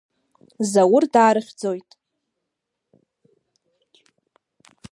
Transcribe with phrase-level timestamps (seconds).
[0.71, 1.89] Заур даарыхьӡоит.